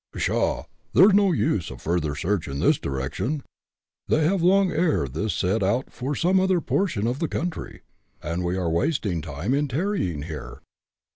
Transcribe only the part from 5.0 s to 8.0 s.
this set out for some other portion of the country,